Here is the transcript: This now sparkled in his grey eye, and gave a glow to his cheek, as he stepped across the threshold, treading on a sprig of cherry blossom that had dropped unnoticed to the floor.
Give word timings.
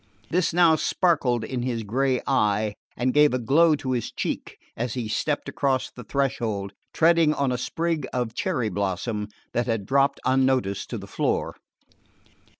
This 0.31 0.51
now 0.51 0.75
sparkled 0.77 1.43
in 1.43 1.61
his 1.61 1.83
grey 1.83 2.23
eye, 2.25 2.73
and 2.97 3.13
gave 3.13 3.35
a 3.35 3.37
glow 3.37 3.75
to 3.75 3.91
his 3.91 4.11
cheek, 4.11 4.57
as 4.75 4.95
he 4.95 5.07
stepped 5.07 5.47
across 5.47 5.91
the 5.91 6.03
threshold, 6.03 6.73
treading 6.91 7.35
on 7.35 7.51
a 7.51 7.55
sprig 7.59 8.07
of 8.11 8.33
cherry 8.33 8.69
blossom 8.69 9.27
that 9.53 9.67
had 9.67 9.85
dropped 9.85 10.19
unnoticed 10.25 10.89
to 10.89 10.97
the 10.97 11.05
floor. 11.05 11.53